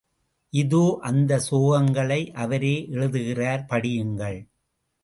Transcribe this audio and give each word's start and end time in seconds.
இதோ 0.53 0.97
அந்த 1.01 1.39
சோகங்களை 1.51 2.31
அவரே 2.33 2.87
எழுதுகிறார் 2.89 3.65
படியுங்கள். 3.69 4.39